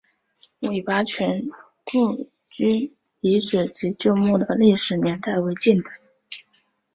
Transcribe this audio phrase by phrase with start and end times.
[0.61, 1.47] 韦拔群
[1.85, 5.91] 故居遗址及旧墓的历史年代为近代。